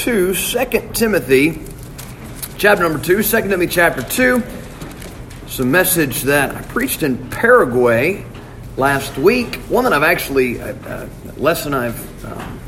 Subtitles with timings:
[0.00, 1.60] 2, 2 Timothy,
[2.56, 4.42] chapter number 2, 2 Timothy chapter 2.
[5.42, 8.24] It's a message that I preached in Paraguay
[8.78, 9.56] last week.
[9.68, 12.60] One that I've actually, a uh, uh, lesson I've um,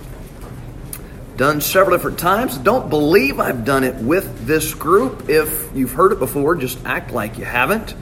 [1.38, 2.58] done several different times.
[2.58, 5.30] Don't believe I've done it with this group.
[5.30, 7.94] If you've heard it before, just act like you haven't.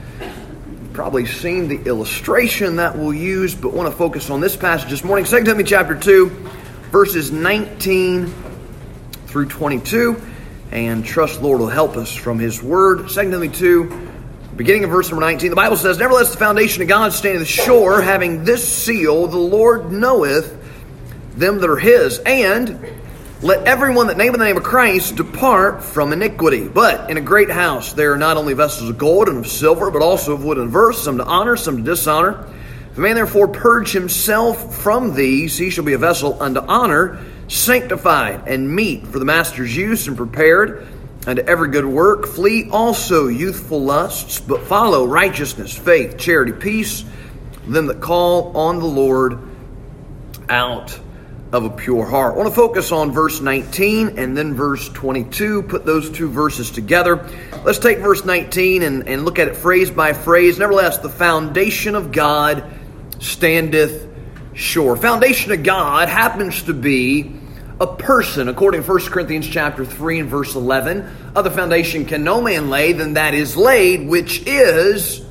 [0.93, 5.05] Probably seen the illustration that we'll use, but want to focus on this passage this
[5.05, 5.25] morning.
[5.25, 6.27] 2 Timothy chapter 2,
[6.91, 8.50] verses 19
[9.31, 10.21] through 22,
[10.73, 13.09] and trust Lord will help us from His Word.
[13.09, 14.09] 2 Timothy 2,
[14.57, 18.03] beginning of verse number 19, the Bible says, Nevertheless, the foundation of God standeth sure,
[18.03, 20.57] having this seal, the Lord knoweth
[21.37, 22.85] them that are His, and
[23.41, 26.69] let everyone that nameth the name of Christ depart from iniquity.
[26.69, 29.93] But in a great house there are not only vessels of gold and of silver,
[29.93, 32.47] but also of wood and verse, some to honor, some to dishonor.
[32.91, 37.25] If a man therefore purge himself from these, he shall be a vessel unto honor,
[37.51, 40.87] sanctified and meet for the master's use and prepared
[41.27, 42.27] unto every good work.
[42.27, 47.05] Flee also youthful lusts, but follow righteousness, faith, charity, peace,
[47.67, 49.39] them that call on the Lord
[50.49, 50.99] out
[51.53, 52.35] of a pure heart.
[52.35, 56.71] I want to focus on verse 19 and then verse 22, put those two verses
[56.71, 57.29] together.
[57.65, 60.61] Let's take verse 19 and, and look at it phrase by phrase.
[60.61, 62.63] Nevertheless, the foundation of God
[63.19, 64.09] standeth
[64.55, 64.95] sure.
[64.97, 67.40] Foundation of God happens to be
[67.81, 71.33] a person, according to 1 Corinthians chapter 3 and verse 11.
[71.35, 75.25] Other foundation can no man lay than that is laid, which is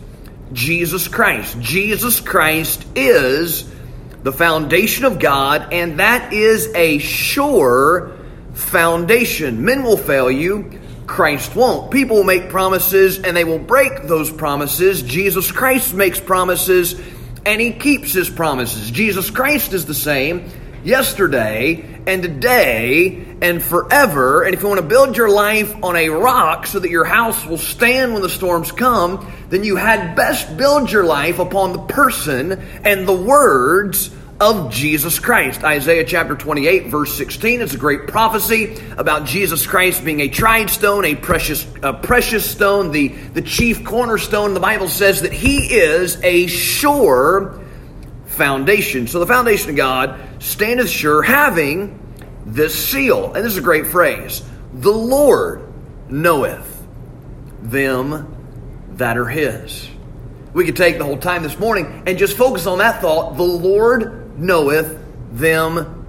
[0.51, 1.59] Jesus Christ.
[1.59, 3.69] Jesus Christ is
[4.23, 8.17] the foundation of God, and that is a sure
[8.53, 9.63] foundation.
[9.63, 11.91] Men will fail you, Christ won't.
[11.91, 15.01] People will make promises and they will break those promises.
[15.03, 16.99] Jesus Christ makes promises
[17.45, 18.91] and he keeps his promises.
[18.91, 20.49] Jesus Christ is the same
[20.83, 24.43] yesterday and today and forever.
[24.43, 27.45] And if you want to build your life on a rock so that your house
[27.45, 31.79] will stand when the storms come, then you had best build your life upon the
[31.79, 35.63] person and the words of Jesus Christ.
[35.63, 40.69] Isaiah chapter 28, verse 16 is a great prophecy about Jesus Christ being a tried
[40.69, 44.53] stone, a precious, a precious stone, the, the chief cornerstone.
[44.53, 47.58] The Bible says that he is a sure
[48.39, 49.05] foundation.
[49.05, 51.99] So the foundation of God standeth sure, having
[52.45, 53.25] this seal.
[53.35, 54.41] And this is a great phrase
[54.73, 55.71] The Lord
[56.09, 56.87] knoweth
[57.61, 58.35] them
[58.93, 59.87] that are his.
[60.53, 63.37] We could take the whole time this morning and just focus on that thought.
[63.37, 64.97] The Lord knoweth
[65.31, 66.07] them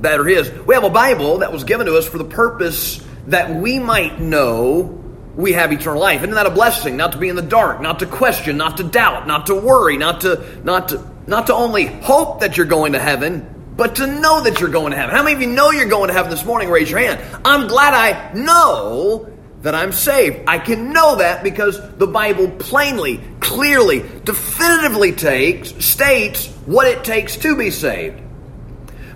[0.00, 0.50] that are his.
[0.50, 4.18] We have a Bible that was given to us for the purpose that we might
[4.18, 4.96] know
[5.36, 6.22] we have eternal life.
[6.22, 6.96] Isn't that a blessing?
[6.96, 9.96] Not to be in the dark, not to question, not to doubt, not to worry,
[9.96, 14.06] not to not to not to only hope that you're going to heaven, but to
[14.06, 15.14] know that you're going to heaven.
[15.14, 16.68] How many of you know you're going to heaven this morning?
[16.68, 17.20] Raise your hand.
[17.44, 19.32] I'm glad I know
[19.62, 20.40] that I'm saved.
[20.48, 27.36] I can know that because the Bible plainly, clearly, definitively takes states what it takes
[27.36, 28.20] to be saved.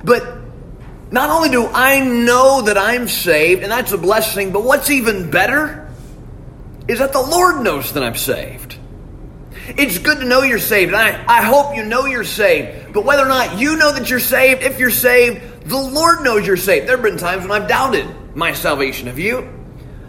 [0.04, 0.38] But
[1.10, 5.32] not only do I know that I'm saved, and that's a blessing, but what's even
[5.32, 5.92] better
[6.86, 8.78] is that the Lord knows that I'm saved.
[9.69, 12.92] It's good to know you're saved, I, I hope you know you're saved.
[12.92, 16.47] But whether or not you know that you're saved, if you're saved, the Lord knows
[16.47, 16.86] you're saved.
[16.86, 19.06] There have been times when I've doubted my salvation.
[19.06, 19.41] Have you?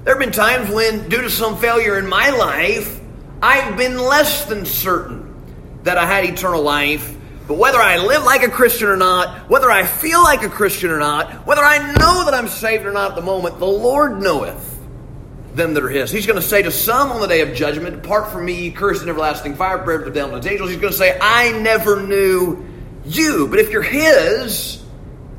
[0.04, 3.00] There have been times when, due to some failure in my life,
[3.42, 5.34] I've been less than certain
[5.84, 7.16] that I had eternal life.
[7.48, 10.90] But whether I live like a Christian or not, whether I feel like a Christian
[10.90, 14.22] or not, whether I know that I'm saved or not at the moment, the Lord
[14.22, 14.75] knoweth
[15.56, 16.12] them that are his.
[16.12, 18.72] He's going to say to some on the day of judgment, Depart from me, ye
[18.72, 20.70] cursed in everlasting fire, prepared for the devil and his angels.
[20.70, 22.66] He's going to say, I never knew
[23.06, 23.48] you.
[23.48, 24.84] But if you're his,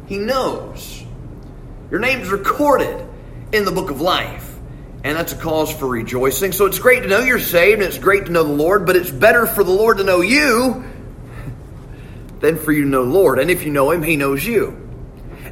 [0.06, 1.04] he knows.
[1.90, 3.06] Your name's recorded
[3.52, 4.54] in the book of life.
[5.04, 6.50] And that's a cause for rejoicing.
[6.50, 8.96] So it's great to know you're saved, and it's great to know the Lord, but
[8.96, 10.84] it's better for the Lord to know you
[12.40, 13.38] than for you to know the Lord.
[13.38, 14.82] And if you know him, he knows you.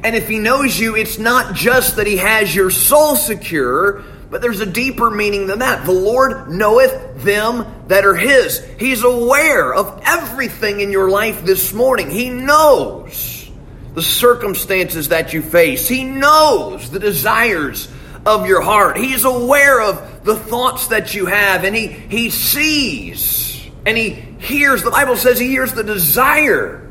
[0.03, 4.41] And if he knows you, it's not just that he has your soul secure, but
[4.41, 5.85] there's a deeper meaning than that.
[5.85, 8.63] The Lord knoweth them that are His.
[8.79, 12.09] He's aware of everything in your life this morning.
[12.09, 13.49] He knows
[13.93, 15.87] the circumstances that you face.
[15.87, 17.87] He knows the desires
[18.25, 18.97] of your heart.
[18.97, 24.83] He's aware of the thoughts that you have, and He, he sees and He hears.
[24.83, 26.81] The Bible says He hears the desire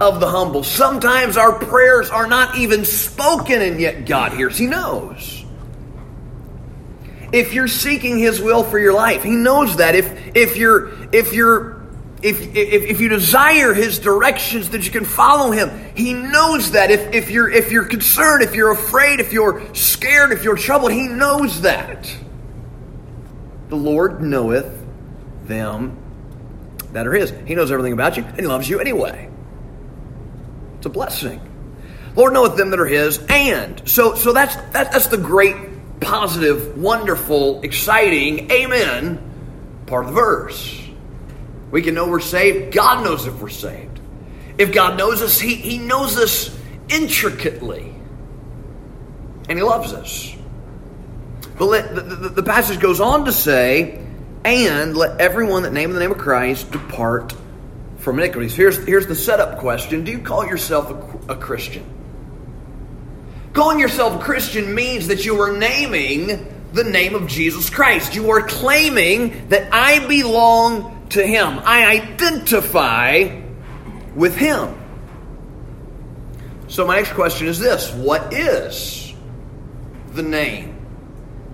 [0.00, 0.62] of the humble.
[0.62, 4.56] Sometimes our prayers are not even spoken, and yet God hears.
[4.56, 5.33] He knows
[7.34, 11.32] if you're seeking his will for your life he knows that if if you're if
[11.32, 11.84] you're
[12.24, 15.70] if, if, if you desire his directions, that you can follow him.
[15.94, 16.90] He knows that.
[16.90, 20.92] If, if, you're, if you're concerned, if you're afraid, if you're scared, if you're troubled,
[20.92, 22.10] he knows that.
[23.68, 24.86] The Lord knoweth
[25.44, 25.98] them
[26.92, 27.30] that are his.
[27.46, 29.28] He knows everything about you, and he loves you anyway.
[30.78, 31.40] It's a blessing.
[32.16, 35.56] Lord knoweth them that are his, and so so that's that, that's the great,
[36.00, 39.30] positive, wonderful, exciting, amen
[39.86, 40.82] part of the verse.
[41.70, 42.74] We can know we're saved.
[42.74, 44.00] God knows if we're saved.
[44.58, 46.56] If God knows us, He, he knows us
[46.88, 47.94] intricately.
[49.48, 50.34] And He loves us.
[51.58, 54.04] But let, the, the, the passage goes on to say,
[54.44, 57.34] and let everyone that name the name of Christ depart
[57.98, 58.54] from iniquities.
[58.54, 60.90] Here's, here's the setup question Do you call yourself
[61.28, 61.84] a, a Christian?
[63.54, 68.12] Calling yourself Christian means that you are naming the name of Jesus Christ.
[68.16, 71.60] You are claiming that I belong to Him.
[71.60, 73.42] I identify
[74.16, 74.74] with Him.
[76.66, 79.14] So, my next question is this What is
[80.14, 80.76] the name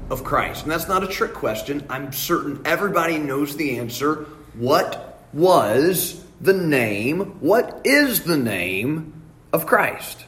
[0.08, 0.62] of Christ?
[0.62, 1.84] And that's not a trick question.
[1.90, 4.24] I'm certain everybody knows the answer.
[4.54, 7.40] What was the name?
[7.40, 9.22] What is the name
[9.52, 10.24] of Christ?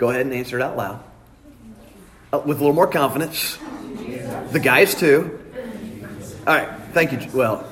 [0.00, 1.04] Go ahead and answer it out loud.
[2.32, 3.58] Uh, with a little more confidence.
[4.50, 5.38] The guys, too.
[6.46, 6.68] All right.
[6.92, 7.20] Thank you.
[7.32, 7.70] Well,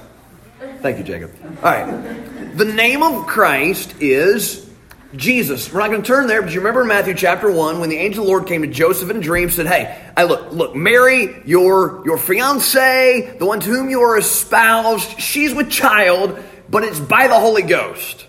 [0.81, 1.35] Thank you, Jacob.
[1.63, 2.57] All right.
[2.57, 4.69] The name of Christ is
[5.17, 5.73] Jesus.
[5.73, 7.97] We're not going to turn there, but you remember in Matthew chapter 1 when the
[7.97, 10.77] angel of the Lord came to Joseph in a dream, said, Hey, I look, look,
[10.77, 16.39] Mary, your, your fiance, the one to whom you are espoused, she's with child,
[16.69, 18.27] but it's by the Holy Ghost.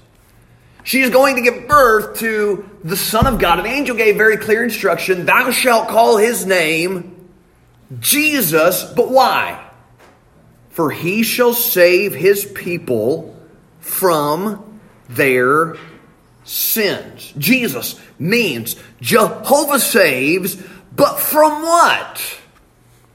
[0.84, 3.60] She's going to give birth to the Son of God.
[3.60, 7.30] an angel gave very clear instruction Thou shalt call his name
[8.00, 9.70] Jesus, but why?
[10.80, 13.38] for he shall save his people
[13.82, 14.80] from
[15.10, 15.76] their
[16.46, 17.34] sins.
[17.38, 20.56] Jesus means Jehovah saves,
[20.96, 22.40] but from what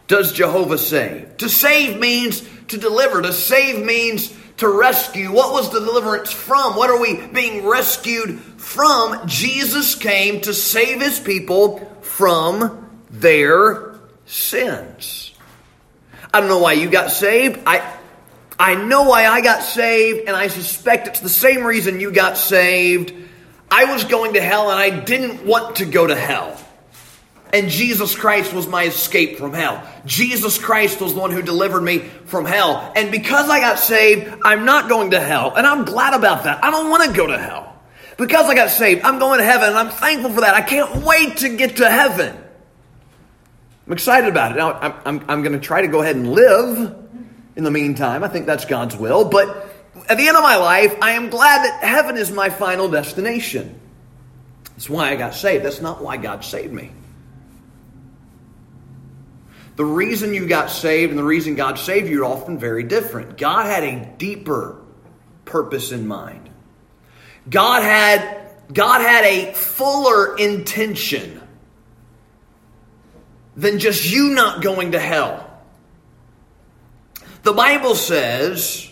[0.08, 1.38] does Jehovah save?
[1.38, 5.32] To save means to deliver, to save means to rescue.
[5.32, 6.76] What was the deliverance from?
[6.76, 9.26] What are we being rescued from?
[9.26, 13.94] Jesus came to save his people from their
[14.26, 15.32] sins.
[16.32, 17.60] I don't know why you got saved.
[17.66, 17.96] I,
[18.58, 22.36] I know why I got saved, and I suspect it's the same reason you got
[22.36, 23.12] saved.
[23.70, 26.58] I was going to hell, and I didn't want to go to hell.
[27.54, 29.80] And Jesus Christ was my escape from hell.
[30.04, 32.92] Jesus Christ was the one who delivered me from hell.
[32.96, 35.54] And because I got saved, I'm not going to hell.
[35.56, 36.64] And I'm glad about that.
[36.64, 37.72] I don't want to go to hell.
[38.18, 40.54] Because I got saved, I'm going to heaven, and I'm thankful for that.
[40.54, 42.36] I can't wait to get to heaven.
[43.86, 44.56] I'm excited about it.
[44.56, 46.96] Now, I'm, I'm, I'm going to try to go ahead and live
[47.54, 48.24] in the meantime.
[48.24, 49.26] I think that's God's will.
[49.26, 49.48] But
[50.08, 53.78] at the end of my life, I am glad that heaven is my final destination.
[54.70, 55.64] That's why I got saved.
[55.64, 56.90] That's not why God saved me.
[59.76, 63.36] The reason you got saved and the reason God saved you are often very different.
[63.36, 64.80] God had a deeper
[65.44, 66.48] purpose in mind.
[67.50, 68.40] God had
[68.72, 71.40] God had a fuller intention
[73.56, 75.50] than just you not going to hell.
[77.42, 78.90] The Bible says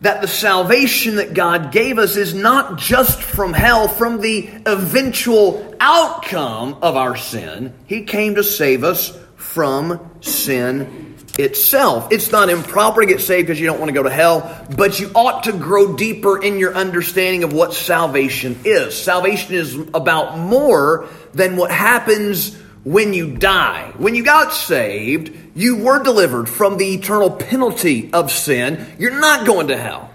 [0.00, 5.74] that the salvation that God gave us is not just from hell, from the eventual
[5.78, 7.72] outcome of our sin.
[7.86, 12.12] He came to save us from sin itself.
[12.12, 14.98] It's not improper to get saved because you don't want to go to hell, but
[14.98, 19.00] you ought to grow deeper in your understanding of what salvation is.
[19.00, 23.92] Salvation is about more than what happens when you die.
[23.96, 28.86] When you got saved, you were delivered from the eternal penalty of sin.
[28.98, 30.10] You're not going to hell.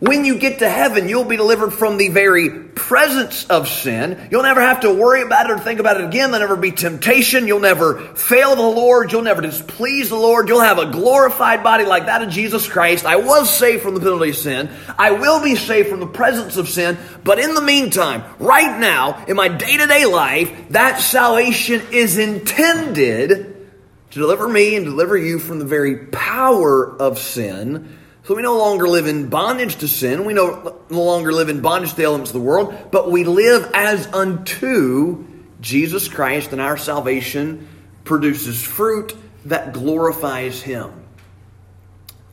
[0.00, 4.28] When you get to heaven, you'll be delivered from the very presence of sin.
[4.30, 6.30] You'll never have to worry about it or think about it again.
[6.30, 7.48] There'll never be temptation.
[7.48, 9.10] You'll never fail the Lord.
[9.10, 10.48] You'll never displease the Lord.
[10.48, 13.04] You'll have a glorified body like that of Jesus Christ.
[13.04, 14.70] I was saved from the penalty of sin.
[14.96, 16.96] I will be saved from the presence of sin.
[17.24, 22.18] But in the meantime, right now, in my day to day life, that salvation is
[22.18, 23.66] intended
[24.12, 27.98] to deliver me and deliver you from the very power of sin
[28.28, 30.26] so we no longer live in bondage to sin.
[30.26, 33.70] We no, longer live in bondage to the elements of the world, but we live
[33.72, 35.24] as unto
[35.62, 37.66] Jesus Christ, and our salvation
[38.04, 39.16] produces fruit
[39.46, 40.92] that glorifies Him.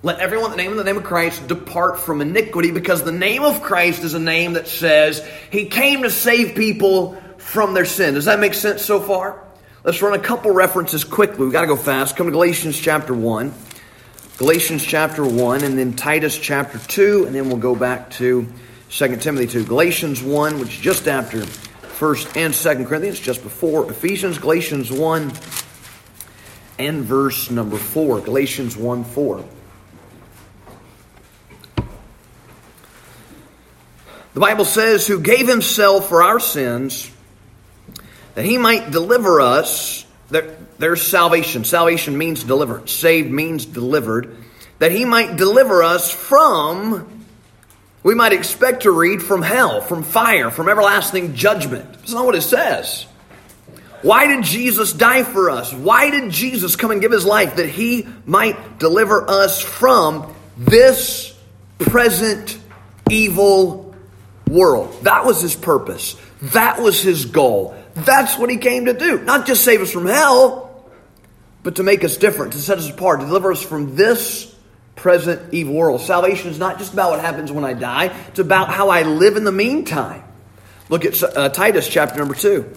[0.03, 3.43] Let everyone that name in the name of Christ depart from iniquity, because the name
[3.43, 8.15] of Christ is a name that says He came to save people from their sin.
[8.15, 9.41] Does that make sense so far?
[9.85, 11.45] Let's run a couple references quickly.
[11.45, 12.17] We've got to go fast.
[12.17, 13.53] Come to Galatians chapter 1.
[14.37, 18.45] Galatians chapter 1, and then Titus chapter 2, and then we'll go back to
[18.89, 19.63] 2 Timothy 2.
[19.63, 24.37] Galatians 1, which is just after 1st and 2nd Corinthians, just before Ephesians.
[24.37, 25.31] Galatians 1
[26.79, 28.19] and verse number 4.
[28.19, 29.45] Galatians 1 4.
[34.33, 37.09] The Bible says, Who gave himself for our sins,
[38.33, 40.04] that he might deliver us.
[40.29, 41.63] There's salvation.
[41.63, 42.91] Salvation means deliverance.
[42.91, 44.35] Saved means delivered.
[44.79, 47.25] That he might deliver us from,
[48.03, 51.91] we might expect to read from hell, from fire, from everlasting judgment.
[51.93, 53.05] That's not what it says.
[54.01, 55.73] Why did Jesus die for us?
[55.73, 57.55] Why did Jesus come and give his life?
[57.55, 61.35] That he might deliver us from this
[61.79, 62.59] present
[63.09, 63.95] evil
[64.47, 65.03] world.
[65.03, 66.15] That was his purpose.
[66.41, 67.75] That was his goal.
[67.95, 69.21] That's what he came to do.
[69.21, 70.85] Not just save us from hell,
[71.63, 74.53] but to make us different, to set us apart, to deliver us from this
[74.95, 76.01] present evil world.
[76.01, 79.37] Salvation is not just about what happens when I die, it's about how I live
[79.37, 80.23] in the meantime.
[80.89, 82.69] Look at uh, Titus chapter number 2.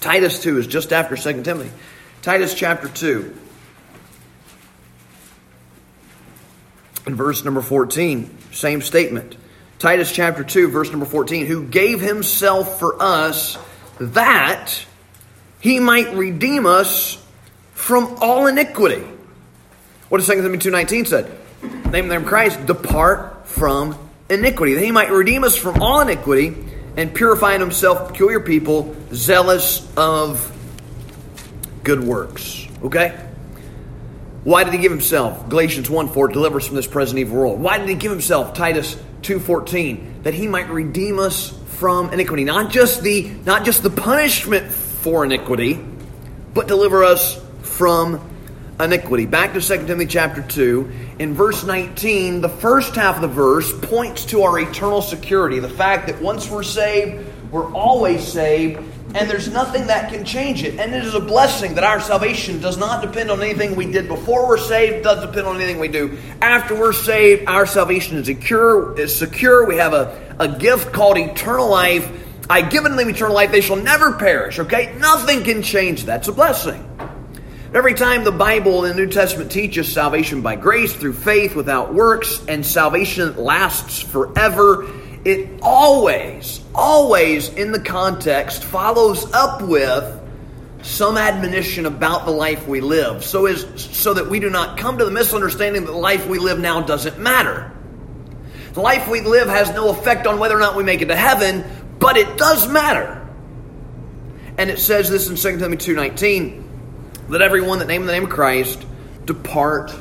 [0.00, 1.70] Titus 2 is just after 2 Timothy.
[2.22, 3.36] Titus chapter 2.
[7.06, 9.36] In verse number 14, same statement.
[9.78, 13.58] Titus chapter 2, verse number 14, who gave himself for us
[14.00, 14.84] that
[15.60, 17.22] he might redeem us
[17.74, 19.04] from all iniquity.
[20.08, 21.92] What does 2 Timothy 2.19 said?
[21.92, 23.96] Name them Christ, depart from
[24.28, 24.74] iniquity.
[24.74, 26.56] That he might redeem us from all iniquity
[26.96, 30.50] and purify in himself peculiar people, zealous of
[31.84, 32.66] good works.
[32.82, 33.18] Okay?
[34.44, 35.48] Why did he give himself?
[35.50, 37.60] Galatians 1 4 delivers from this present evil world.
[37.60, 38.54] Why did he give himself?
[38.54, 43.88] Titus 2:14 that he might redeem us from iniquity not just the not just the
[43.88, 45.82] punishment for iniquity
[46.52, 48.20] but deliver us from
[48.78, 53.28] iniquity back to 2 Timothy chapter 2 in verse 19 the first half of the
[53.28, 58.84] verse points to our eternal security the fact that once we're saved we're always saved
[59.14, 60.78] and there's nothing that can change it.
[60.78, 64.06] And it is a blessing that our salvation does not depend on anything we did
[64.06, 67.48] before we're saved, does depend on anything we do after we're saved.
[67.48, 68.98] Our salvation is secure.
[68.98, 69.66] Is secure.
[69.66, 72.10] We have a, a gift called eternal life.
[72.48, 74.58] I give unto them eternal life; they shall never perish.
[74.58, 76.20] Okay, nothing can change that.
[76.20, 76.86] It's a blessing.
[77.72, 81.94] Every time the Bible in the New Testament teaches salvation by grace through faith without
[81.94, 84.88] works, and salvation lasts forever,
[85.24, 90.18] it always, always in the context follows up with
[90.82, 94.96] some admonition about the life we live so as so that we do not come
[94.96, 97.70] to the misunderstanding that the life we live now doesn't matter.
[98.72, 101.16] The life we live has no effect on whether or not we make it to
[101.16, 101.64] heaven,
[101.98, 103.16] but it does matter.
[104.58, 108.30] And it says this in 2 Timothy 2.19, that everyone that name the name of
[108.30, 108.84] Christ
[109.24, 109.92] depart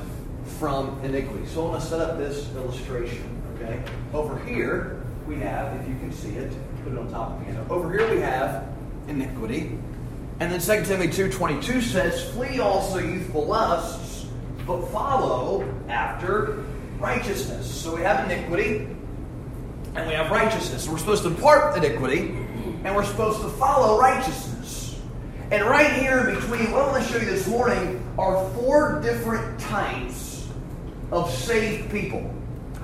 [0.60, 1.46] from iniquity.
[1.48, 3.82] So I want to set up this illustration, okay?
[4.14, 6.52] Over here, we have, if you can see it,
[6.84, 7.66] put it on top of the piano.
[7.70, 8.68] Over here we have
[9.08, 9.78] iniquity.
[10.40, 14.26] And then 2 Timothy 2.22 says, Flee also youthful lusts,
[14.66, 16.64] but follow after
[17.00, 17.70] righteousness.
[17.70, 18.88] So we have iniquity,
[19.96, 20.88] and we have righteousness.
[20.88, 22.29] We're supposed to part iniquity,
[22.84, 25.00] and we're supposed to follow righteousness.
[25.51, 29.01] And right here in between, what I want to show you this morning are four
[29.01, 30.48] different types
[31.12, 32.34] of saved people.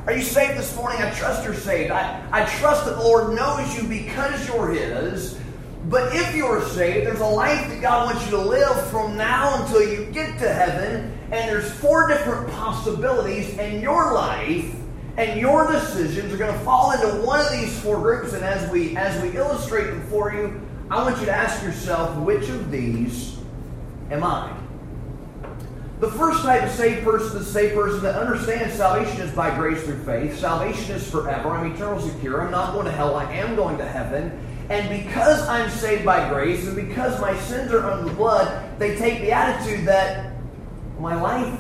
[0.08, 1.02] Are you saved this morning?
[1.02, 1.92] I trust you're saved.
[1.92, 5.40] I, I trust that the Lord knows you because you're His.
[5.90, 9.64] But if you're saved, there's a life that God wants you to live from now
[9.64, 11.15] until you get to heaven.
[11.32, 14.74] And there's four different possibilities in your life.
[15.18, 18.34] And your decisions are going to fall into one of these four groups.
[18.34, 22.16] And as we as we illustrate them for you, I want you to ask yourself,
[22.18, 23.38] which of these
[24.12, 24.56] am I?
[26.02, 29.82] The first type of saved person is saved person that understands salvation is by grace
[29.84, 30.38] through faith.
[30.38, 31.52] Salvation is forever.
[31.52, 32.42] I'm eternally secure.
[32.42, 33.16] I'm not going to hell.
[33.16, 34.38] I am going to heaven.
[34.70, 38.98] And because I'm saved by grace and because my sins are under the blood, they
[38.98, 40.35] take the attitude that
[41.00, 41.60] my life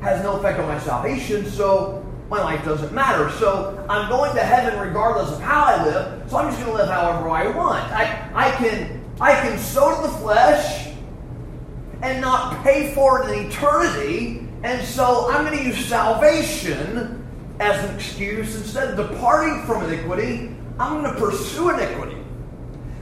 [0.00, 3.30] has no effect on my salvation, so my life doesn't matter.
[3.32, 6.82] So I'm going to heaven regardless of how I live, so I'm just going to
[6.82, 7.90] live however I want.
[7.92, 10.88] I, I, can, I can sow to the flesh
[12.02, 14.48] and not pay for it in eternity.
[14.62, 17.26] And so I'm going to use salvation
[17.60, 18.54] as an excuse.
[18.56, 22.16] Instead of departing from iniquity, I'm going to pursue iniquity.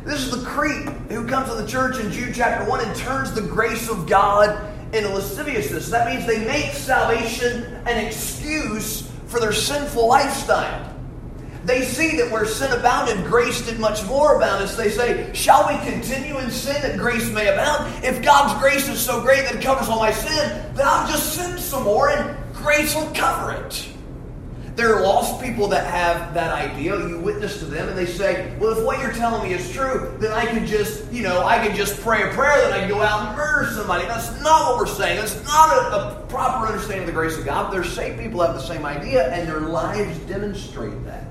[0.05, 3.33] This is the creep who comes to the church in Jude chapter 1 and turns
[3.33, 5.91] the grace of God into lasciviousness.
[5.91, 10.93] That means they make salvation an excuse for their sinful lifestyle.
[11.65, 14.63] they see that where sin abounded, grace did much more abound.
[14.63, 18.05] As they say, shall we continue in sin that grace may abound?
[18.05, 21.35] If God's grace is so great that it covers all my sin, then I'll just
[21.35, 23.89] sin some more and grace will cover it.
[24.77, 26.97] There are lost people that have that idea.
[27.09, 30.15] You witness to them and they say, well, if what you're telling me is true,
[30.21, 32.91] then I could just, you know, I could just pray a prayer that I can
[32.91, 34.05] go out and murder somebody.
[34.05, 35.17] That's not what we're saying.
[35.19, 37.73] That's not a, a proper understanding of the grace of God.
[37.73, 41.27] There's saved people have the same idea and their lives demonstrate that.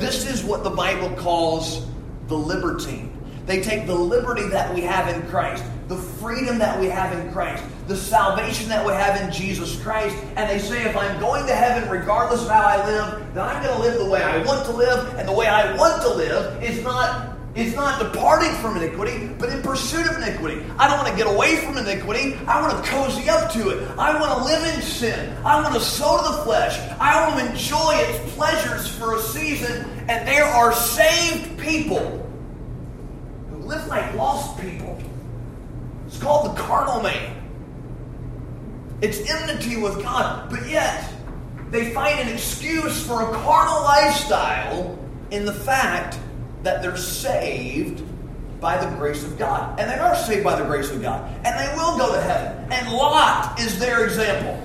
[0.00, 1.86] This is what the Bible calls
[2.26, 3.16] the libertine.
[3.46, 7.32] They take the liberty that we have in Christ, the freedom that we have in
[7.32, 11.46] Christ, the salvation that we have in Jesus Christ, and they say, if I'm going
[11.46, 14.44] to heaven regardless of how I live, then I'm going to live the way I
[14.44, 18.52] want to live, and the way I want to live is not is not departing
[18.60, 20.62] from iniquity, but in pursuit of iniquity.
[20.78, 22.34] I don't want to get away from iniquity.
[22.46, 23.88] I want to cozy up to it.
[23.98, 25.36] I want to live in sin.
[25.44, 26.78] I want to sow to the flesh.
[27.00, 29.84] I want to enjoy its pleasures for a season.
[30.08, 32.30] And there are saved people
[33.50, 34.77] who live like lost people.
[36.18, 37.32] It's called the carnal man.
[39.00, 41.08] It's enmity with God, but yet
[41.70, 44.98] they find an excuse for a carnal lifestyle
[45.30, 46.18] in the fact
[46.64, 48.02] that they're saved
[48.60, 49.78] by the grace of God.
[49.78, 51.30] And they are saved by the grace of God.
[51.44, 52.66] And they will go to heaven.
[52.72, 54.60] And Lot is their example.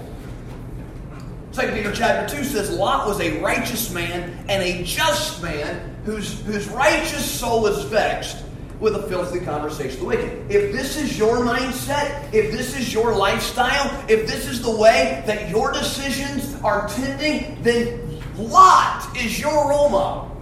[1.51, 6.41] 2 Peter chapter 2 says Lot was a righteous man and a just man whose,
[6.45, 8.42] whose righteous soul is vexed
[8.83, 10.51] with a filthy conversation the wicked.
[10.51, 15.23] If this is your mindset, if this is your lifestyle, if this is the way
[15.25, 20.37] that your decisions are tending, then Lot is your role model.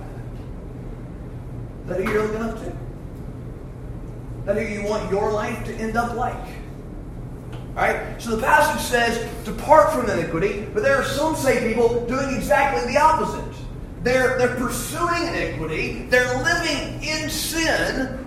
[1.85, 2.77] That who you're looking up to?
[4.45, 6.47] That who you want your life to end up like?
[7.75, 8.19] Alright?
[8.19, 12.91] So the passage says, depart from iniquity, but there are some say people doing exactly
[12.91, 13.55] the opposite.
[14.01, 18.25] They're, they're pursuing iniquity, they're living in sin,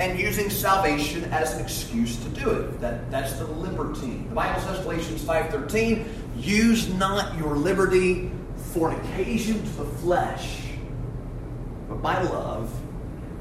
[0.00, 2.80] and using salvation as an excuse to do it.
[2.80, 4.28] That, that's the libertine.
[4.28, 6.04] The Bible says, Galatians 5.13,
[6.38, 10.62] use not your liberty for an occasion to the flesh,
[11.88, 12.72] but by love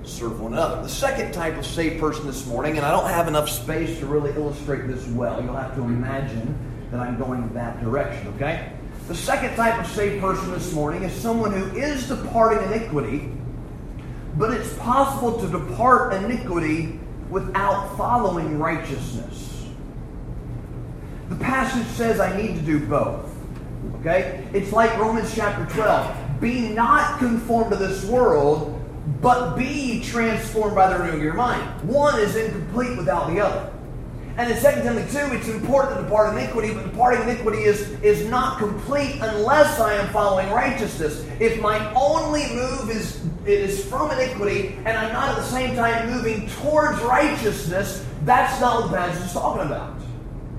[0.03, 0.81] serve one another.
[0.81, 4.05] The second type of saved person this morning, and I don't have enough space to
[4.05, 5.41] really illustrate this well.
[5.41, 6.55] You'll have to imagine
[6.92, 8.74] that I'm going that direction, okay?
[9.07, 13.31] The second type of saved person this morning is someone who is departing iniquity,
[14.37, 19.67] but it's possible to depart iniquity without following righteousness.
[21.29, 23.29] The passage says I need to do both.
[24.00, 24.48] Okay?
[24.53, 26.41] It's like Romans chapter 12.
[26.41, 28.79] Be not conformed to this world,
[29.22, 31.87] but be transformed by the renewing of your mind.
[31.87, 33.74] One is incomplete without the other.
[34.35, 38.27] And in 2 Timothy 2, it's important to depart iniquity, but departing iniquity is, is
[38.29, 41.24] not complete unless I am following righteousness.
[41.39, 46.10] If my only move is, is from iniquity and I'm not at the same time
[46.10, 49.96] moving towards righteousness, that's not what the passage is talking about.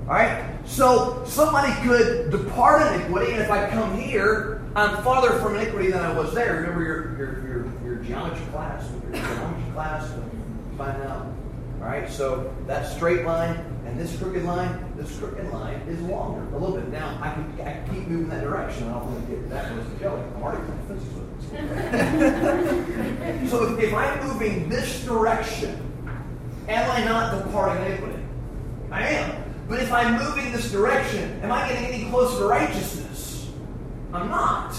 [0.03, 0.55] All right?
[0.67, 6.01] So somebody could depart iniquity, and if I come here, I'm farther from iniquity than
[6.03, 6.57] I was there.
[6.57, 8.91] Remember your, your, your, your geometry class?
[9.05, 10.11] Your geometry class,
[10.77, 11.27] find out
[11.85, 16.43] all right, so that straight line and this crooked line, this crooked line is longer
[16.55, 16.89] a little bit.
[16.89, 18.89] Now I can, I can keep moving that direction.
[18.89, 20.21] I don't want to get that close to Joey.
[20.21, 21.15] I'm already physics
[23.51, 25.81] So if I'm moving this direction,
[26.69, 28.23] am I not departing iniquity?
[28.91, 29.45] I am.
[29.69, 33.51] But if I'm moving this direction, am I getting any closer to righteousness?
[34.13, 34.75] I'm not.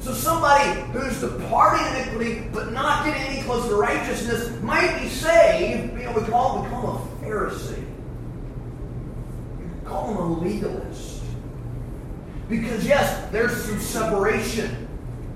[0.00, 5.98] So somebody who's departing iniquity but not getting any closer to righteousness might be saved.
[5.98, 7.84] You know, we call, we call a Pharisee.
[9.92, 11.20] Call him a legalist.
[12.48, 14.88] Because yes, there's some separation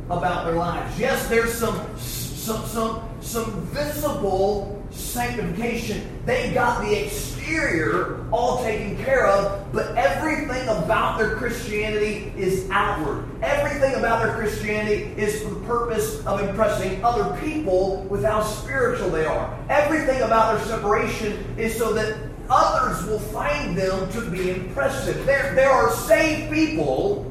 [0.08, 0.98] about their lives.
[0.98, 6.22] Yes, there's some some some some visible sanctification.
[6.24, 13.26] They got the exterior all taken care of, but everything about their Christianity is outward.
[13.42, 19.10] Everything about their Christianity is for the purpose of impressing other people with how spiritual
[19.10, 19.54] they are.
[19.68, 22.16] Everything about their separation is so that
[22.48, 25.24] others will find them to be impressive.
[25.26, 27.30] There, there are saved people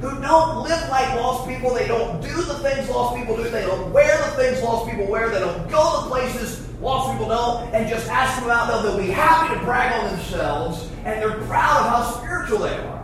[0.00, 1.74] who don't live like lost people.
[1.74, 3.48] They don't do the things lost people do.
[3.48, 5.28] They don't wear the things lost people wear.
[5.28, 7.72] They don't go to places lost people don't.
[7.74, 8.84] And just ask them about them.
[8.84, 10.88] They'll be happy to brag on themselves.
[11.04, 12.99] And they're proud of how spiritual they are.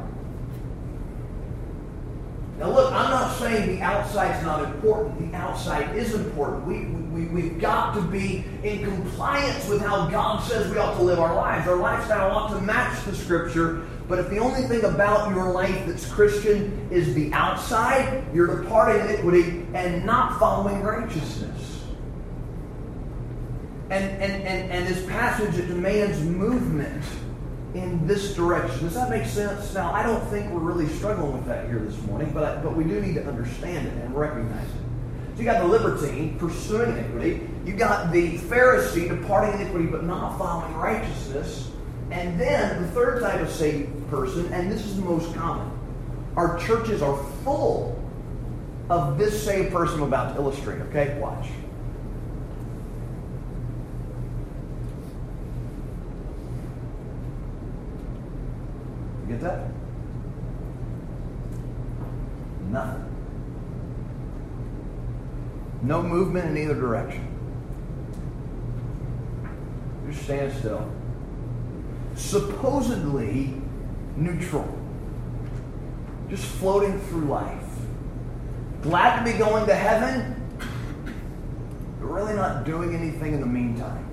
[2.59, 5.31] Now, look, I'm not saying the outside's not important.
[5.31, 6.67] The outside is important.
[6.67, 11.03] We, we, we've got to be in compliance with how God says we ought to
[11.03, 11.69] live our lives.
[11.69, 15.85] Our lifestyle ought to match the Scripture But if the only thing about your life
[15.87, 21.83] that's Christian is the outside, you're departing iniquity and not following righteousness.
[23.91, 27.05] And, and, and, and this passage it demands movement
[27.77, 28.85] in this direction.
[28.85, 29.75] Does that make sense?
[29.75, 32.85] Now, I don't think we're really struggling with that here this morning, but, but we
[32.85, 34.81] do need to understand it and recognize it.
[35.35, 37.47] So you got the libertine pursuing iniquity.
[37.67, 41.71] You got the Pharisee departing iniquity but not following righteousness.
[42.11, 45.71] And then the third type of saved person, and this is the most common.
[46.37, 48.03] Our churches are full
[48.89, 50.81] of this saved person I'm about to illustrate.
[50.83, 51.49] Okay, watch.
[59.27, 59.69] You get that?
[62.71, 63.03] Nothing.
[65.83, 67.27] No movement in either direction.
[70.09, 70.89] Just stand still.
[72.15, 73.61] Supposedly
[74.17, 74.79] neutral.
[76.29, 77.65] Just floating through life.
[78.83, 80.35] Glad to be going to heaven,
[81.99, 84.05] but really not doing anything in the meantime.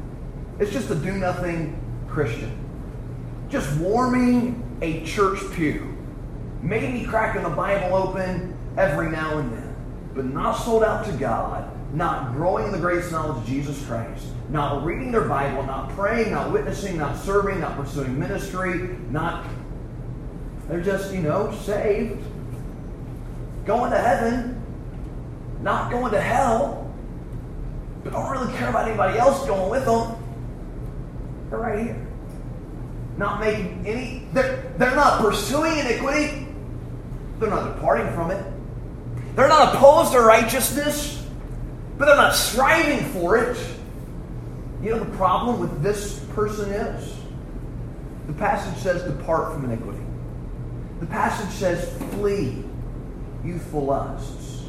[0.59, 2.57] It's just a do nothing Christian.
[3.49, 5.97] Just warming a church pew.
[6.61, 9.73] Maybe cracking the Bible open every now and then
[10.13, 14.27] but not sold out to God, not growing in the grace knowledge of Jesus Christ,
[14.49, 19.45] not reading their Bible, not praying, not witnessing, not serving, not pursuing ministry, not.
[20.67, 22.23] They're just, you know, saved,
[23.65, 24.61] going to heaven,
[25.61, 26.93] not going to hell,
[28.03, 30.15] but don't really care about anybody else going with them.
[31.49, 32.07] They're right here.
[33.17, 36.47] Not making any, they're, they're not pursuing iniquity,
[37.39, 38.43] they're not departing from it.
[39.35, 41.25] They're not opposed to righteousness,
[41.97, 43.57] but they're not striving for it.
[44.81, 47.15] You know the problem with this person is?
[48.27, 50.03] The passage says, Depart from iniquity.
[50.99, 52.63] The passage says, Flee
[53.43, 54.65] youthful lusts.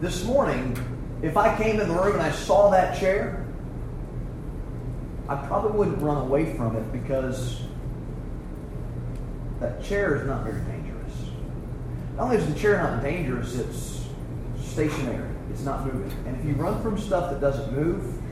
[0.00, 0.76] This morning,
[1.22, 3.44] if I came in the room and I saw that chair,
[5.28, 7.60] I probably wouldn't run away from it because
[9.60, 11.12] that chair is not very dangerous.
[12.16, 14.06] Not only is the chair not dangerous, it's
[14.62, 15.28] stationary.
[15.50, 16.10] It's not moving.
[16.26, 18.22] And if you run from stuff that doesn't move,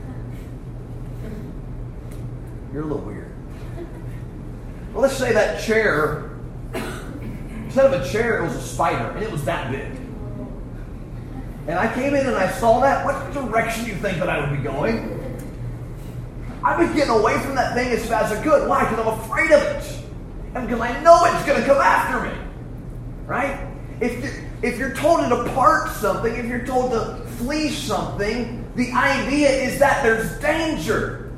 [2.73, 3.31] you're a little weird.
[4.93, 6.31] Well, let's say that chair,
[7.65, 9.91] instead of a chair, it was a spider, and it was that big.
[11.67, 13.05] And I came in and I saw that.
[13.05, 15.16] What direction do you think that I would be going?
[16.67, 18.67] I've been getting away from that thing as fast as I could.
[18.67, 18.83] Why?
[18.83, 20.03] Because I'm afraid of it.
[20.53, 22.37] And because I know it's going to come after me.
[23.25, 23.65] Right?
[24.01, 28.91] If you're, if you're told to depart something, if you're told to flee something, the
[28.91, 31.31] idea is that there's danger.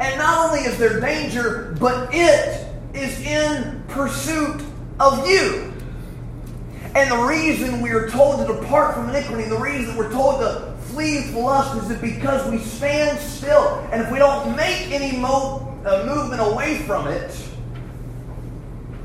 [0.00, 4.62] And not only is there danger, but it is in pursuit
[4.98, 5.70] of you.
[6.94, 10.71] And the reason we are told to depart from iniquity, the reason we're told to
[10.92, 13.78] flee from lust is it because we stand still.
[13.90, 17.48] And if we don't make any mo- uh, movement away from it,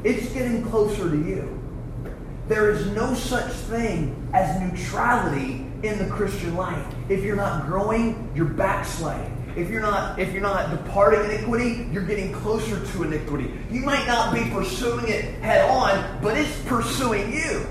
[0.03, 1.53] it's getting closer to you.
[2.47, 6.85] There is no such thing as neutrality in the Christian life.
[7.09, 9.33] If you're not growing, you're backsliding.
[9.55, 13.51] If you're not if you're not departing iniquity, you're getting closer to iniquity.
[13.71, 17.65] You might not be pursuing it head on, but it's pursuing you.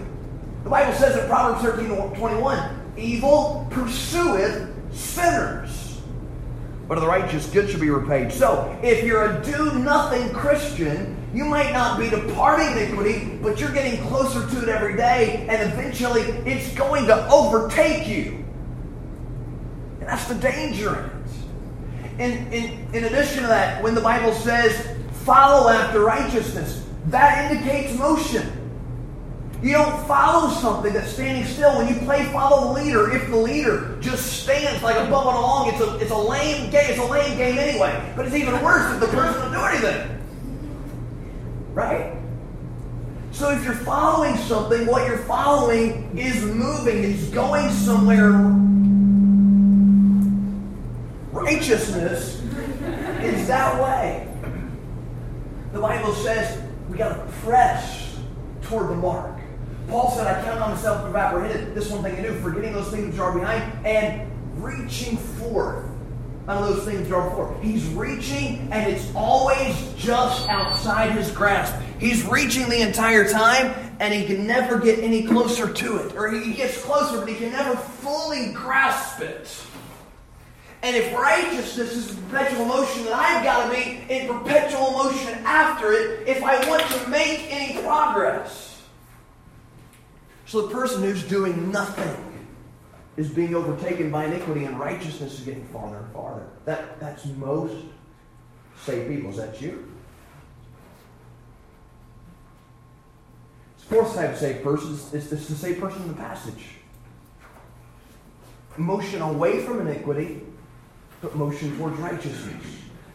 [0.64, 6.00] The Bible says in Proverbs 13 21, evil pursueth sinners.
[6.88, 8.32] But of the righteous, good shall be repaid.
[8.32, 13.72] So, if you're a do nothing Christian, you might not be departing iniquity, but you're
[13.72, 18.44] getting closer to it every day, and eventually it's going to overtake you.
[20.00, 21.12] And that's the danger
[22.18, 22.32] in it.
[22.32, 27.98] In, in, in addition to that, when the Bible says, follow after righteousness, that indicates
[27.98, 28.65] motion.
[29.62, 31.78] You don't follow something that's standing still.
[31.78, 35.72] When you play follow the leader, if the leader just stands like a bumping along,
[35.72, 36.90] it's a, it's a lame game.
[36.90, 38.12] It's a lame game anyway.
[38.14, 40.22] But it's even worse if the person doesn't do anything.
[41.72, 42.16] Right?
[43.32, 48.32] So if you're following something, what you're following is moving, it's going somewhere.
[51.32, 52.40] Righteousness
[53.22, 54.26] is that way.
[55.72, 58.16] The Bible says we got to press
[58.62, 59.35] toward the mark.
[59.88, 62.72] Paul said, I count on myself to have apprehended this one thing I do, forgetting
[62.72, 64.30] those things which are behind and
[64.62, 65.84] reaching forth
[66.48, 67.58] of those things are before.
[67.60, 71.74] He's reaching, and it's always just outside his grasp.
[71.98, 76.14] He's reaching the entire time, and he can never get any closer to it.
[76.14, 79.48] Or he gets closer, but he can never fully grasp it.
[80.82, 85.92] And if righteousness is perpetual motion, then I've got to be in perpetual motion after
[85.92, 88.75] it if I want to make any progress.
[90.46, 92.22] So the person who's doing nothing
[93.16, 96.46] is being overtaken by iniquity, and righteousness is getting farther and farther.
[96.64, 97.74] That, that's most
[98.84, 99.30] saved people.
[99.30, 99.92] Is that you?
[103.74, 106.68] It's the Fourth type of saved person is, is the saved person in the passage.
[108.76, 110.42] Motion away from iniquity,
[111.22, 112.62] but motion towards righteousness.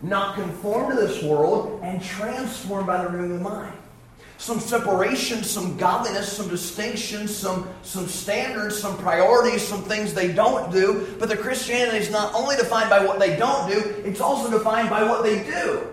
[0.02, 3.78] Not conform to this world and transformed by the renewing of the mind.
[4.42, 10.72] Some separation, some godliness, some distinction, some, some standards, some priorities, some things they don't
[10.72, 11.16] do.
[11.20, 14.90] But their Christianity is not only defined by what they don't do, it's also defined
[14.90, 15.88] by what they do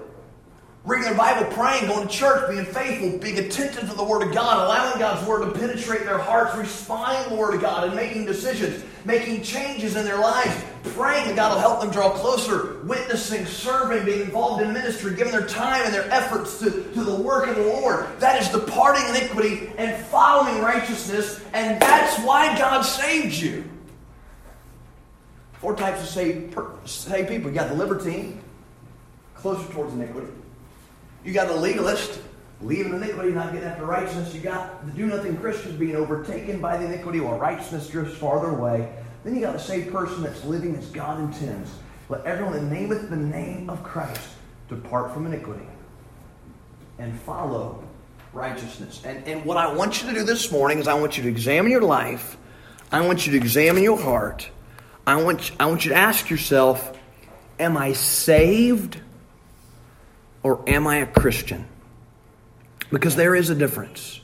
[0.88, 4.32] reading their Bible, praying, going to church, being faithful, being attentive to the Word of
[4.32, 7.94] God, allowing God's Word to penetrate their hearts, responding to the Word of God, and
[7.94, 10.56] making decisions, making changes in their lives,
[10.94, 15.46] praying God will help them draw closer, witnessing, serving, being involved in ministry, giving their
[15.46, 18.06] time and their efforts to, to the work of the Lord.
[18.20, 23.64] That is departing iniquity and following righteousness, and that's why God saved you.
[25.54, 27.50] Four types of saved, saved people.
[27.50, 28.40] You got the libertine,
[29.34, 30.28] closer towards iniquity.
[31.24, 32.20] You got the legalist,
[32.60, 34.34] leaving iniquity, not getting after righteousness.
[34.34, 38.48] You got the do nothing Christians being overtaken by the iniquity while righteousness drifts farther
[38.48, 38.92] away.
[39.24, 41.70] Then you got the saved person that's living as God intends.
[42.08, 44.28] Let everyone that nameth the name of Christ
[44.68, 45.66] depart from iniquity
[46.98, 47.82] and follow
[48.32, 49.02] righteousness.
[49.04, 51.28] And, and what I want you to do this morning is I want you to
[51.28, 52.36] examine your life.
[52.90, 54.50] I want you to examine your heart.
[55.06, 56.98] I want, I want you to ask yourself,
[57.58, 59.00] am I saved
[60.42, 61.66] or am I a Christian?
[62.90, 64.20] Because there is a difference.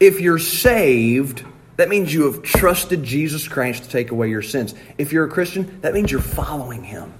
[0.00, 1.44] If you're saved,
[1.76, 4.74] that means you have trusted Jesus Christ to take away your sins.
[4.98, 7.12] If you're a Christian, that means you're following Him.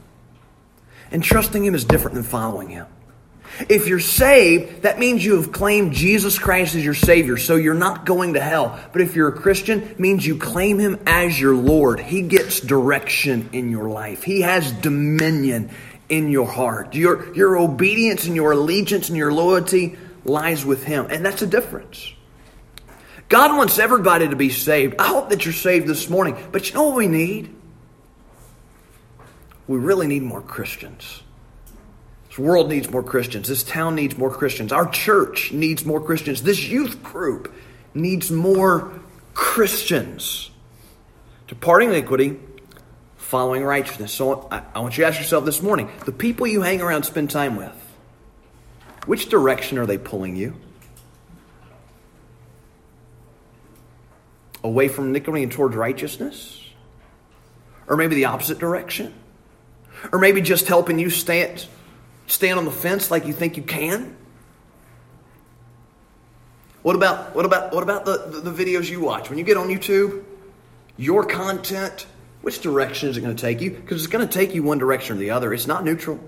[1.10, 2.86] And trusting Him is different than following Him.
[3.68, 7.74] If you're saved, that means you have claimed Jesus Christ as your Savior, so you're
[7.74, 8.78] not going to hell.
[8.92, 12.00] But if you're a Christian, means you claim Him as your Lord.
[12.00, 14.22] He gets direction in your life.
[14.22, 15.70] He has dominion
[16.08, 16.94] in your heart.
[16.94, 21.06] Your, your obedience and your allegiance and your loyalty lies with Him.
[21.10, 22.12] And that's a difference.
[23.28, 24.96] God wants everybody to be saved.
[24.98, 26.36] I hope that you're saved this morning.
[26.52, 27.54] But you know what we need?
[29.66, 31.22] We really need more Christians.
[32.28, 33.48] This world needs more Christians.
[33.48, 34.70] This town needs more Christians.
[34.72, 36.42] Our church needs more Christians.
[36.42, 37.52] This youth group
[37.94, 38.92] needs more
[39.34, 40.50] Christians.
[41.48, 42.38] Departing iniquity
[43.16, 44.12] following righteousness.
[44.12, 47.02] So I, I want you to ask yourself this morning the people you hang around,
[47.02, 47.74] spend time with,
[49.06, 50.54] which direction are they pulling you?
[54.64, 56.62] Away from iniquity and towards righteousness?
[57.86, 59.14] Or maybe the opposite direction?
[60.12, 61.66] Or maybe just helping you stand,
[62.26, 64.16] stand on the fence like you think you can?
[66.82, 69.28] What about, what about, what about the, the, the videos you watch?
[69.28, 70.24] When you get on YouTube,
[70.96, 72.06] your content
[72.46, 73.72] which direction is it going to take you?
[73.72, 75.52] Because it's going to take you one direction or the other.
[75.52, 76.20] It's not neutral.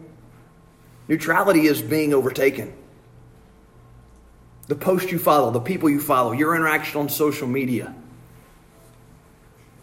[1.06, 2.72] Neutrality is being overtaken.
[4.66, 7.94] The post you follow, the people you follow, your interaction on social media.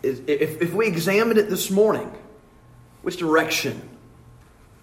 [0.06, 2.12] If, if we examined it this morning,
[3.02, 3.90] which direction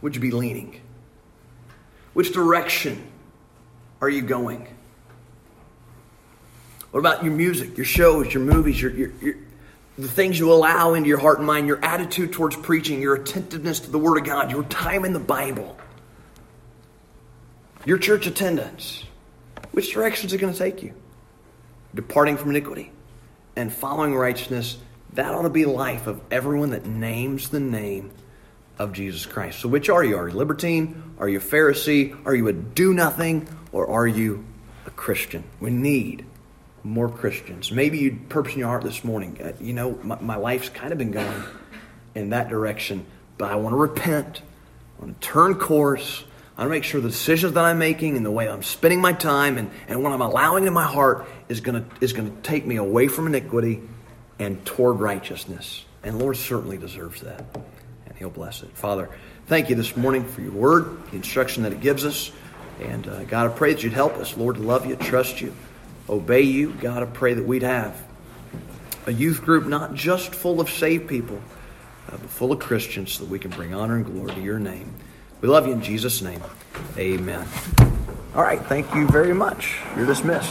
[0.00, 0.80] would you be leaning?
[2.12, 3.11] Which direction
[4.00, 4.68] are you going?
[6.90, 9.35] What about your music, your shows, your movies, your, your, your
[9.98, 13.80] the things you allow into your heart and mind, your attitude towards preaching, your attentiveness
[13.80, 15.76] to the Word of God, your time in the Bible,
[17.85, 19.04] your church attendance.
[19.72, 20.94] Which direction is it going to take you?
[21.94, 22.90] Departing from iniquity
[23.56, 24.78] and following righteousness,
[25.14, 28.12] that ought to be life of everyone that names the name
[28.79, 29.61] of Jesus Christ.
[29.61, 30.16] So, which are you?
[30.16, 31.14] Are you libertine?
[31.18, 32.18] Are you a Pharisee?
[32.25, 33.46] Are you a do nothing?
[33.72, 34.44] Or are you
[34.87, 35.44] a Christian?
[35.61, 36.25] We need
[36.83, 37.70] more Christians.
[37.70, 40.92] Maybe you purpose in your heart this morning, uh, you know, my, my, life's kind
[40.92, 41.44] of been going
[42.14, 43.07] in that direction,
[43.38, 44.42] but I want to repent.
[44.98, 46.25] I want to turn course.
[46.57, 49.01] I want to make sure the decisions that I'm making and the way I'm spending
[49.01, 52.35] my time and, and what I'm allowing in my heart is going to is going
[52.35, 53.81] to take me away from iniquity
[54.42, 55.85] and toward righteousness.
[56.02, 57.44] And Lord certainly deserves that.
[58.07, 58.70] And He'll bless it.
[58.76, 59.09] Father,
[59.46, 62.33] thank you this morning for your word, the instruction that it gives us.
[62.81, 65.55] And uh, God, I pray that you'd help us, Lord, to love you, trust you
[66.09, 66.72] obey you.
[66.72, 67.96] God, I pray that we'd have
[69.07, 71.40] a youth group not just full of saved people,
[72.09, 74.59] uh, but full of Christians so that we can bring honor and glory to your
[74.59, 74.92] name.
[75.40, 76.42] We love you in Jesus' name.
[76.96, 77.46] Amen.
[78.35, 78.61] All right.
[78.66, 79.78] Thank you very much.
[79.96, 80.40] You're dismissed.